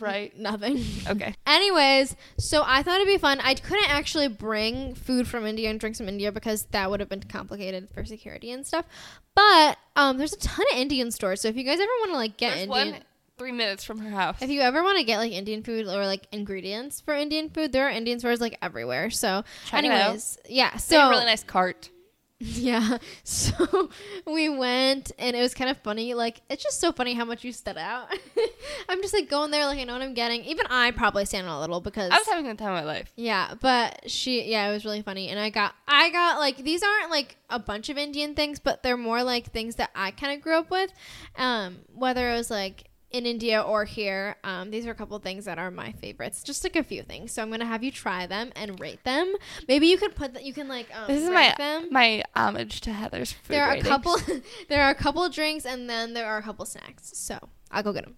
[0.00, 0.36] Right.
[0.38, 0.82] Nothing.
[1.06, 1.34] Okay.
[1.46, 3.40] Anyways, so I thought it'd be fun.
[3.40, 7.10] I couldn't actually bring food from India and drinks from India because that would have
[7.10, 8.86] been complicated for security and stuff.
[9.34, 11.42] But um, there's a ton of Indian stores.
[11.42, 13.00] So if you guys ever want to like get There's Indian, one
[13.38, 14.36] three minutes from her house.
[14.40, 17.72] if you ever want to get like Indian food or like ingredients for Indian food,
[17.72, 19.10] there are Indian stores like everywhere.
[19.10, 20.76] So, Check anyways, yeah.
[20.76, 21.90] So really nice cart.
[22.40, 22.98] Yeah.
[23.22, 23.88] So
[24.26, 26.12] we went and it was kind of funny.
[26.14, 28.08] Like it's just so funny how much you stood out.
[28.88, 30.44] I'm just like going there like I know what I'm getting.
[30.44, 32.92] Even I probably stand out a little because I was having the time of my
[32.92, 33.10] life.
[33.16, 35.28] yeah, but she yeah, it was really funny.
[35.28, 38.82] And I got I got like these aren't like a bunch of Indian things, but
[38.82, 40.92] they're more like things that I kind of grew up with.
[41.36, 45.44] Um whether it was like in India or here, um, these are a couple things
[45.44, 46.42] that are my favorites.
[46.42, 47.30] Just like a few things.
[47.30, 49.32] So I'm gonna have you try them and rate them.
[49.68, 50.44] Maybe you could put that.
[50.44, 53.74] You can like um, This is my them my homage to Heather's food there are
[53.74, 54.16] a couple
[54.68, 57.38] there are a couple drinks and then there are a couple snacks so
[57.70, 58.16] i'll go get them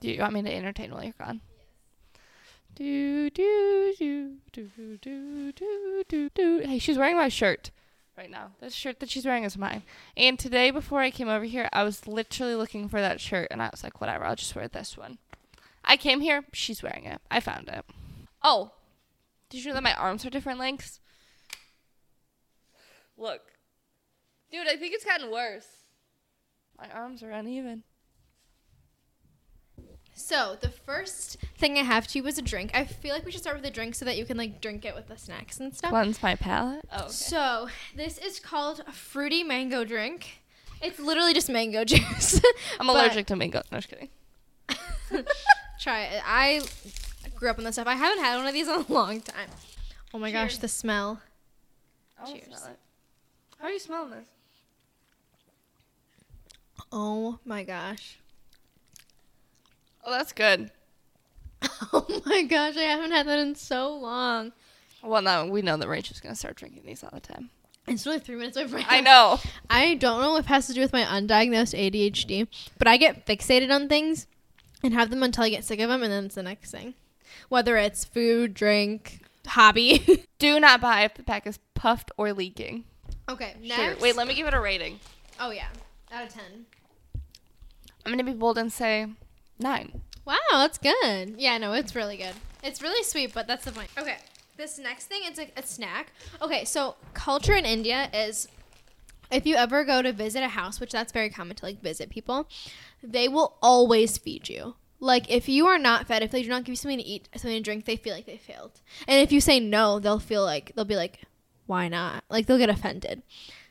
[0.00, 1.40] Do you want me to entertain while you're gone?
[2.74, 6.58] Do do do do do do do do.
[6.66, 7.70] Hey, she's wearing my shirt
[8.16, 8.52] right now.
[8.60, 9.82] This shirt that she's wearing is mine.
[10.16, 13.62] And today, before I came over here, I was literally looking for that shirt, and
[13.62, 15.18] I was like, whatever, I'll just wear this one.
[15.84, 17.20] I came here, she's wearing it.
[17.30, 17.84] I found it.
[18.42, 18.72] Oh,
[19.50, 21.00] did you know that my arms are different lengths?
[23.16, 23.42] Look,
[24.50, 25.66] dude, I think it's gotten worse.
[26.78, 27.84] My arms are uneven.
[30.14, 33.30] So the first thing i have to you was a drink i feel like we
[33.32, 35.58] should start with a drink so that you can like drink it with the snacks
[35.60, 36.84] and stuff Cleanse my palate.
[36.92, 37.08] Oh, okay.
[37.10, 40.40] so this is called a fruity mango drink
[40.80, 42.40] it's literally just mango juice
[42.78, 43.62] I'm allergic to mango.
[43.72, 44.08] No, just kidding.
[45.80, 46.60] try it i
[47.34, 49.48] grew up on this stuff i haven't had one of these in a long time
[50.14, 51.20] oh my gosh the smell
[52.18, 52.46] I wanna Cheers.
[52.58, 52.78] smell it.
[53.58, 54.24] How are you smelling this?
[56.92, 58.18] oh my gosh
[60.04, 60.70] Oh, that's good.
[61.92, 64.52] oh my gosh i haven't had that in so long
[65.02, 67.48] Well, now we know that Rachel's gonna start drinking these all the time.
[67.86, 69.38] it's really three minutes away from my I know.
[69.70, 73.24] I don't know if it has to do with my undiagnosed ADHD, but I get
[73.26, 74.26] fixated on things
[74.82, 76.92] and have them until I get sick of them, and then it's the next thing.
[77.48, 80.26] Whether it's food, drink, hobby.
[80.38, 82.84] Do not buy if the pack is puffed or leaking.
[83.28, 83.76] okay, next.
[83.80, 83.94] Sure.
[84.00, 85.00] Wait, let me give it a rating.
[85.40, 85.68] Oh yeah,
[86.12, 86.66] out of ten.
[88.04, 89.06] I'm gonna be bold and say
[89.64, 90.02] nine.
[90.24, 91.34] Wow, that's good.
[91.36, 92.34] Yeah, no, it's really good.
[92.62, 93.88] It's really sweet, but that's the point.
[93.98, 94.18] Okay,
[94.56, 96.12] this next thing is a, a snack.
[96.40, 98.46] Okay, so culture in India is
[99.30, 102.08] if you ever go to visit a house, which that's very common to like visit
[102.10, 102.48] people,
[103.02, 104.76] they will always feed you.
[105.00, 107.28] Like if you are not fed, if they do not give you something to eat,
[107.34, 108.80] something to drink, they feel like they failed.
[109.08, 111.22] And if you say no, they'll feel like they'll be like,
[111.66, 112.24] why not?
[112.30, 113.22] Like they'll get offended.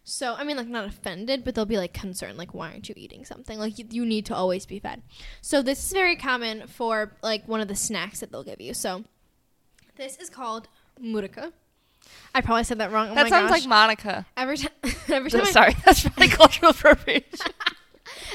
[0.06, 2.96] So, I mean, like, not offended, but they'll be like concerned, like, why aren't you
[2.98, 3.58] eating something?
[3.58, 5.02] Like, you, you need to always be fed.
[5.42, 8.74] So, this is very common for like one of the snacks that they'll give you.
[8.74, 9.06] So,
[9.96, 10.68] this is called
[11.02, 11.54] muraka.
[12.36, 13.10] I probably said that wrong.
[13.12, 13.62] Oh that sounds gosh.
[13.62, 14.26] like Monica.
[14.36, 14.72] every time,
[15.08, 17.24] every time, I, Sorry, that's probably cultural appropriation.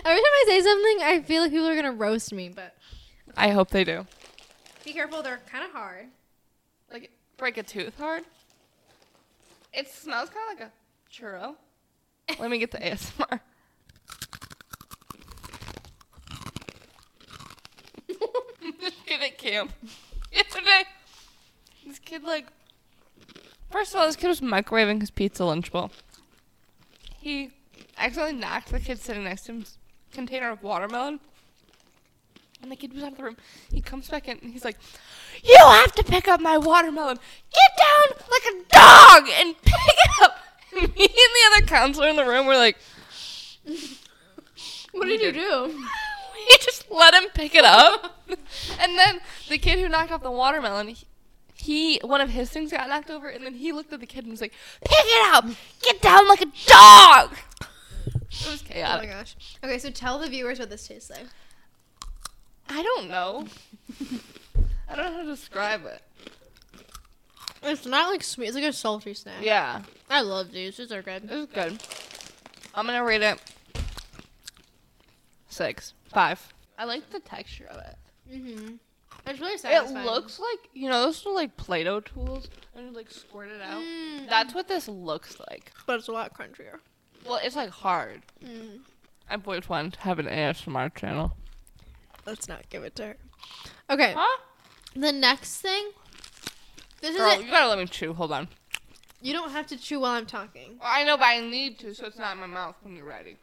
[0.05, 2.49] every time I say something, I feel like people are gonna roast me.
[2.49, 2.75] But
[3.37, 4.07] I hope they do.
[4.85, 6.07] be careful; they're kind of hard.
[6.91, 8.25] Like break a tooth hard.
[9.75, 10.73] It smells kind of like a
[11.19, 11.57] churro.
[12.39, 13.41] Let me get the ASMR.
[18.81, 19.73] this kid at camp
[20.33, 20.85] yesterday.
[21.87, 22.47] This kid like.
[23.71, 25.91] First of all, this kid was microwaving his pizza lunchable.
[27.19, 27.51] He
[27.99, 29.79] accidentally knocked the kid sitting next to him's
[30.13, 31.21] container of watermelon.
[32.63, 33.37] And the kid was out of the room.
[33.71, 34.79] He comes back in and he's like,
[35.43, 37.19] You have to pick up my watermelon.
[37.53, 40.39] Get down like a dog and pick it up.
[40.97, 42.77] Me and the other counselor in the room were like,
[44.93, 45.85] What did you do?
[46.51, 48.23] We just let him pick it up.
[48.29, 51.05] and then the kid who knocked off the watermelon, he,
[51.55, 54.25] he, one of his things got knocked over, and then he looked at the kid
[54.25, 55.45] and was like, Pick it up.
[55.83, 57.37] Get down like a dog.
[57.61, 59.11] It was Oh my chaotic.
[59.11, 59.37] gosh.
[59.63, 61.27] Okay, so tell the viewers what this tastes like.
[62.71, 63.47] I don't know.
[64.89, 66.01] I don't know how to describe it.
[67.63, 68.47] It's not like sweet.
[68.49, 69.43] It's like a salty snack.
[69.43, 69.83] Yeah.
[70.09, 70.77] I love these.
[70.77, 71.29] These are good.
[71.29, 71.37] good.
[71.37, 71.79] was good.
[72.75, 73.41] I'm gonna rate it
[75.49, 76.53] six, five.
[76.79, 77.97] I like the texture of it.
[78.33, 78.75] Mm-hmm.
[79.27, 80.07] It's really satisfying.
[80.07, 83.61] It looks like you know those are like Play-Doh tools and you like squirt it
[83.61, 83.83] out.
[83.83, 85.73] Mm, That's what this looks like.
[85.87, 86.79] but it's a lot crunchier.
[87.27, 88.23] Well, it's like hard.
[88.43, 88.81] Mm.
[89.29, 91.37] I've always wanted to have an ASMR channel.
[92.25, 93.17] Let's not give it to her.
[93.91, 94.15] Okay.
[94.17, 94.43] Huh?
[94.95, 95.91] The next thing.
[97.01, 97.45] This Girl, is it.
[97.45, 98.13] you gotta let me chew.
[98.13, 98.49] Hold on.
[99.21, 100.79] You don't have to chew while I'm talking.
[100.83, 103.37] I know, but I need to, so it's not in my mouth when you're ready.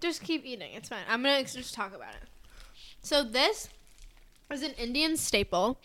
[0.00, 0.72] Just keep eating.
[0.74, 1.04] It's fine.
[1.08, 2.28] I'm gonna just talk about it.
[3.02, 3.68] So this
[4.50, 5.78] is an Indian staple.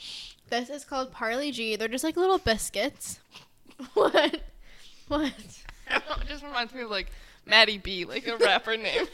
[0.49, 1.75] This is called Parle-G.
[1.75, 3.19] They're just like little biscuits.
[3.93, 4.41] what?
[5.07, 5.33] What?
[5.89, 7.07] it just reminds me of like
[7.45, 9.05] Maddie B, like a rapper name.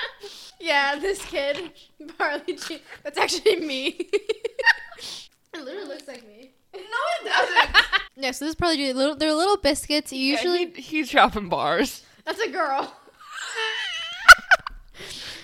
[0.60, 1.72] yeah, this kid,
[2.18, 2.80] Parle-G.
[3.02, 3.96] That's actually me.
[3.98, 6.50] it literally looks like me.
[6.74, 7.86] No, it doesn't.
[8.14, 8.92] Yeah, so this is Parle-G.
[8.92, 10.12] Little, they're little biscuits.
[10.12, 12.04] You usually he, he's dropping bars.
[12.26, 12.94] that's a girl.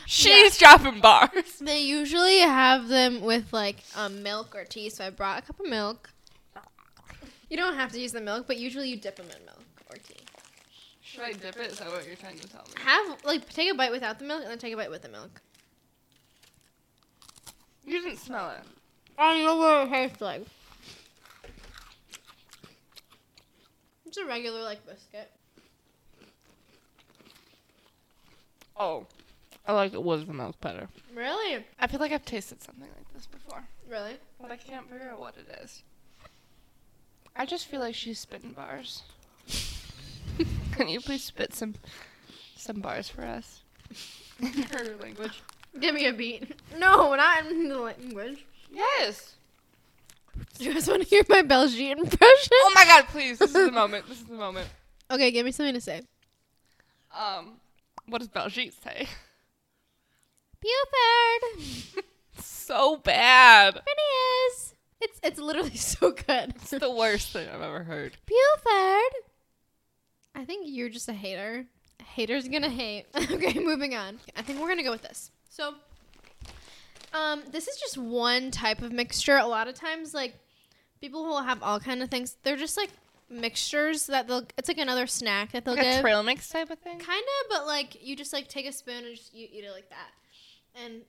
[0.06, 1.58] She's dropping bars.
[1.60, 4.90] They usually have them with like um, milk or tea.
[4.90, 6.10] So I brought a cup of milk.
[7.48, 9.96] You don't have to use the milk, but usually you dip them in milk or
[9.96, 10.22] tea.
[11.00, 11.72] Should I dip it?
[11.72, 12.82] Is that what you're trying to tell me?
[12.82, 15.08] Have like take a bite without the milk and then take a bite with the
[15.08, 15.40] milk.
[17.84, 18.62] You didn't smell it.
[19.16, 20.44] I know what it tastes like.
[24.08, 25.30] It's a regular like biscuit.
[28.74, 29.04] Oh,
[29.66, 30.88] I like it with the milk better.
[31.14, 31.62] Really?
[31.78, 34.14] I feel like I've tasted something like this before, Really?
[34.40, 35.82] but I can't figure out what it is.
[37.36, 39.02] I just feel like she's spitting bars.
[40.72, 41.74] Can you please spit some
[42.56, 43.60] some bars for us
[44.40, 45.42] in her language?
[45.78, 46.54] Give me a beat.
[46.78, 48.44] No, not in the language.
[48.72, 49.34] Yes.
[50.58, 52.52] Do you guys want to hear my Belgian impression?
[52.52, 53.38] Oh my god, please!
[53.38, 54.08] This is the moment.
[54.08, 54.68] This is the moment.
[55.10, 56.02] Okay, give me something to say.
[57.18, 57.54] Um,
[58.08, 59.08] what does Belgique say?
[60.60, 62.04] Buford.
[62.42, 63.76] so bad.
[63.76, 64.74] It is.
[65.00, 66.54] It's it's literally so good.
[66.56, 68.18] It's the worst thing I've ever heard.
[68.26, 69.12] Buford.
[70.34, 71.64] I think you're just a hater.
[72.04, 73.06] Haters gonna hate.
[73.16, 74.18] okay, moving on.
[74.36, 75.30] I think we're gonna go with this.
[75.48, 75.74] So,
[77.12, 79.36] um, this is just one type of mixture.
[79.36, 80.34] A lot of times, like
[81.00, 82.36] people will have all kind of things.
[82.42, 82.90] They're just like
[83.30, 84.46] mixtures that they'll.
[84.56, 85.86] It's like another snack that they'll get.
[85.86, 86.98] Like a trail mix type of thing.
[86.98, 89.72] Kind of, but like you just like take a spoon and just you eat it
[89.72, 90.10] like that.
[90.84, 91.02] And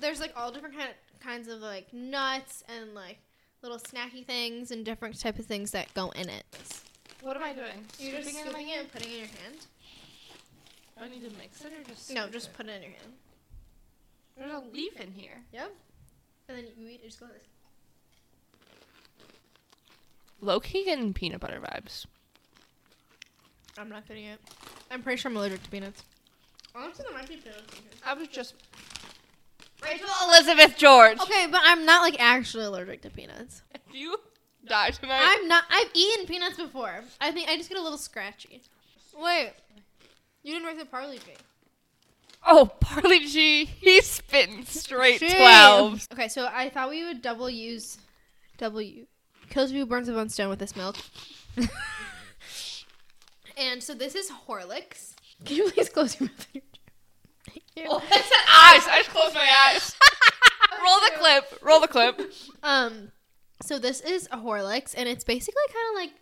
[0.00, 3.18] there's like all different kind of, kinds of like nuts and like
[3.62, 6.44] little snacky things and different type of things that go in it.
[7.22, 7.86] What am I doing?
[7.98, 8.80] You're just Scooping it in my hand?
[8.80, 9.66] and putting it in your hand.
[10.98, 12.10] Do I need to mix it or just?
[12.12, 12.56] No, scoop just it?
[12.56, 13.12] put it in your hand.
[14.36, 15.42] There's a leaf in here.
[15.52, 15.72] Yep.
[16.48, 17.06] And then you eat it.
[17.06, 17.46] Just go like this.
[20.40, 22.06] Low key getting peanut butter vibes.
[23.78, 24.40] I'm not getting it.
[24.90, 26.02] I'm pretty sure I'm allergic to peanuts.
[26.74, 27.92] Honestly, there might be peanuts in here.
[28.04, 28.54] I was just.
[29.82, 31.20] Rachel Elizabeth George.
[31.20, 33.62] Okay, but I'm not like actually allergic to peanuts.
[33.74, 34.16] If you
[34.66, 35.64] die tonight, I'm not.
[35.70, 37.04] I've eaten peanuts before.
[37.20, 38.62] I think I just get a little scratchy.
[39.14, 39.52] Wait,
[40.42, 41.24] you didn't write the parley G.
[42.46, 45.36] oh Parle-G, he's spitting straight Jeez.
[45.36, 46.08] twelves.
[46.12, 47.98] Okay, so I thought we would double use
[48.58, 49.06] W.
[49.50, 50.96] Kills you, burns of one stone with this milk.
[53.56, 55.14] and so this is Horlicks.
[55.44, 56.46] Can you please close your mouth?
[56.52, 57.84] Thank you.
[57.88, 58.88] Oh, I said eyes.
[58.88, 59.94] I just closed my eyes.
[60.82, 61.62] Roll the clip.
[61.62, 62.32] Roll the clip.
[62.62, 63.12] Um,
[63.62, 66.20] so this is a Horlicks, and it's basically kind of like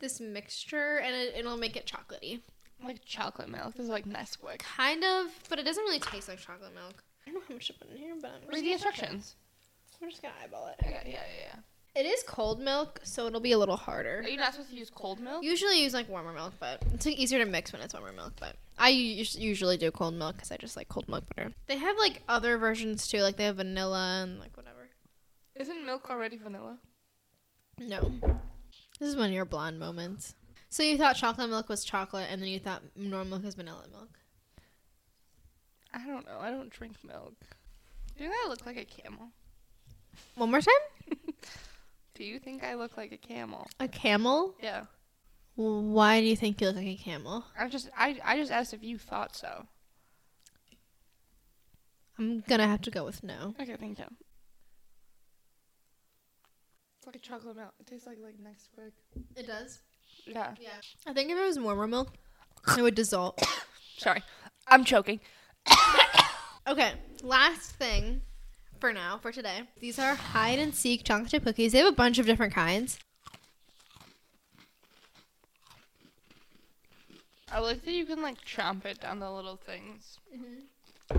[0.00, 2.40] this mixture, and it, it'll make it chocolatey.
[2.84, 3.74] Like chocolate milk.
[3.74, 4.58] This is like Nesquik.
[4.58, 7.02] Kind of, but it doesn't really taste like chocolate milk.
[7.26, 9.34] I don't know how much to put in here, but I'm Read the instructions.
[10.00, 10.76] We're just gonna eyeball it.
[10.82, 11.20] Yeah, yeah, yeah,
[11.54, 12.00] yeah.
[12.00, 14.18] It is cold milk, so it'll be a little harder.
[14.22, 15.42] Are you not supposed to use cold milk?
[15.42, 18.34] Usually use like warmer milk, but it's like, easier to mix when it's warmer milk.
[18.38, 21.52] But I us- usually do cold milk because I just like cold milk better.
[21.66, 24.90] They have like other versions too, like they have vanilla and like whatever.
[25.54, 26.76] Isn't milk already vanilla?
[27.78, 28.12] No,
[29.00, 30.34] this is one of your blonde moments.
[30.68, 33.84] So you thought chocolate milk was chocolate, and then you thought normal milk is vanilla
[33.90, 34.18] milk.
[35.92, 36.38] I don't know.
[36.40, 37.34] I don't drink milk.
[38.16, 39.28] Do you I look like a camel?
[40.34, 40.74] One more time.
[42.14, 43.68] Do you think I look like a camel?
[43.78, 44.54] A camel?
[44.62, 44.84] Yeah.
[45.54, 47.44] Why do you think you look like a camel?
[47.58, 49.66] I just I I just asked if you thought so.
[52.18, 53.54] I'm gonna have to go with no.
[53.60, 54.06] Okay, thank you.
[56.98, 57.72] It's like a chocolate milk.
[57.80, 58.92] It tastes like like Nesquik.
[59.34, 59.80] It does.
[60.26, 60.54] Yeah.
[60.60, 60.68] Yeah.
[61.06, 62.12] I think if it was warmer milk,
[62.76, 63.34] it would dissolve.
[63.98, 64.22] Sorry,
[64.66, 65.20] I'm choking.
[66.68, 68.22] Okay, last thing
[68.80, 69.62] for now, for today.
[69.78, 71.70] These are hide and seek chocolate chip cookies.
[71.70, 72.98] They have a bunch of different kinds.
[77.52, 80.18] I like that you can like chomp it down the little things.
[80.36, 81.16] Mm-hmm.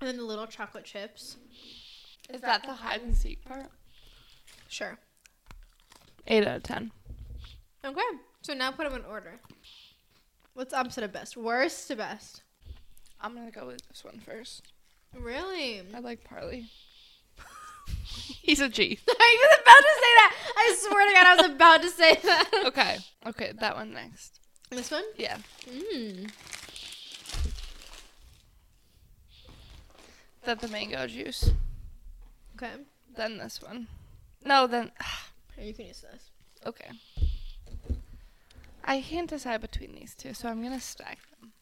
[0.00, 1.36] And then the little chocolate chips.
[2.28, 3.68] Is that the hide and seek part?
[4.66, 4.98] Sure.
[6.26, 6.90] Eight out of ten.
[7.84, 8.00] Okay,
[8.42, 9.38] so now put them in order.
[10.54, 11.36] What's opposite of best?
[11.36, 12.42] Worst to best.
[13.20, 14.72] I'm gonna go with this one first.
[15.18, 15.82] Really?
[15.94, 16.50] I like Parle.
[18.04, 18.98] He's a G.
[19.08, 20.34] I was about to say that.
[20.56, 22.50] I swear to God, I was about to say that.
[22.66, 22.98] Okay.
[23.26, 24.40] Okay, that one next.
[24.70, 25.04] This one?
[25.16, 25.38] Yeah.
[25.66, 26.30] Mmm.
[30.44, 31.50] Then the mango juice.
[32.56, 32.72] Okay.
[33.16, 33.86] Then this one.
[34.44, 34.90] No, then
[35.56, 36.30] Here, you can use this.
[36.66, 36.90] okay.
[38.84, 41.52] I can't decide between these two, so I'm gonna stack them.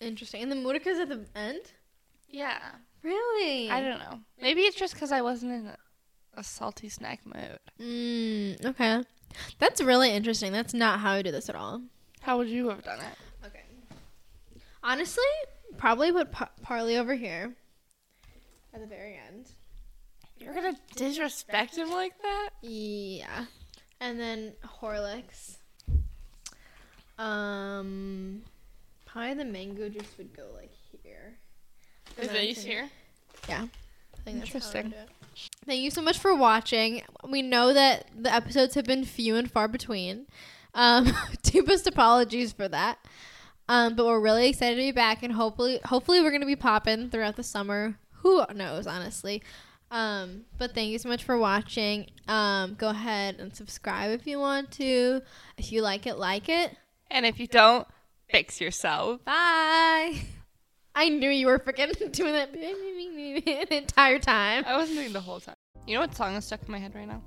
[0.00, 0.42] Interesting.
[0.42, 1.60] And the Murukku's at the end?
[2.28, 2.58] Yeah.
[3.02, 3.70] Really?
[3.70, 4.20] I don't know.
[4.40, 5.76] Maybe it's just because I wasn't in a,
[6.36, 7.58] a salty snack mood.
[7.80, 8.64] Mmm.
[8.64, 9.02] Okay.
[9.58, 10.52] That's really interesting.
[10.52, 11.82] That's not how I do this at all.
[12.20, 13.46] How would you have done it?
[13.46, 13.62] Okay.
[14.82, 15.24] Honestly,
[15.76, 17.54] probably put par- Parle over here
[18.74, 19.50] at the very end.
[20.38, 22.50] You're gonna disrespect him like that?
[22.62, 23.46] Yeah.
[24.00, 25.55] And then Horlicks.
[27.18, 28.42] Um,
[29.04, 30.70] probably the mango juice would go like
[31.02, 31.38] here.
[32.18, 32.88] And Is these here?
[33.48, 33.66] Yeah.
[34.14, 34.82] I think that's how Interesting.
[34.84, 35.08] would do it.
[35.66, 37.02] Thank you so much for watching.
[37.28, 40.26] We know that the episodes have been few and far between.
[40.74, 41.12] Um,
[41.42, 42.98] deepest apologies for that.
[43.68, 47.10] Um, but we're really excited to be back, and hopefully, hopefully, we're gonna be popping
[47.10, 47.98] throughout the summer.
[48.22, 49.42] Who knows, honestly.
[49.90, 52.06] Um, but thank you so much for watching.
[52.28, 55.22] Um, go ahead and subscribe if you want to.
[55.58, 56.76] If you like it, like it.
[57.10, 57.86] And if you don't,
[58.28, 59.24] fix yourself.
[59.24, 60.16] Bye.
[60.94, 64.64] I knew you were freaking doing that the entire time.
[64.66, 65.56] I wasn't doing the whole time.
[65.86, 67.22] You know what song is stuck in my head right now?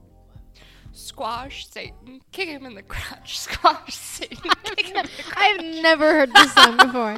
[0.92, 2.20] Squash Satan.
[2.32, 3.38] Kick him in the crotch.
[3.40, 4.52] Squash Satan.
[4.64, 5.38] Kick him in the crotch.
[5.38, 7.18] I've never heard this song before.